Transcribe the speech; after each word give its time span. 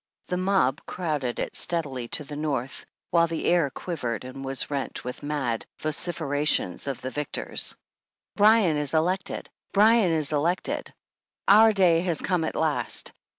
The 0.29 0.37
mob 0.37 0.81
crowded 0.87 1.37
it 1.39 1.55
steadily 1.55 2.07
to 2.07 2.23
the 2.23 2.35
north, 2.35 2.87
while 3.11 3.27
the 3.27 3.45
air 3.45 3.69
quivered 3.69 4.25
and 4.25 4.43
was 4.43 4.71
rent 4.71 5.03
with 5.03 5.21
mad 5.21 5.63
vociferations 5.77 6.87
of 6.87 7.01
the 7.01 7.11
victors: 7.11 7.75
Bryan 8.35 8.77
is 8.77 8.95
elected! 8.95 9.47
Bryan 9.73 10.11
is 10.11 10.31
elected 10.31 10.91
[Our 11.47 11.71
day 11.71 11.99
has 12.01 12.19
come 12.19 12.43
at 12.45 12.55
last. 12.55 13.13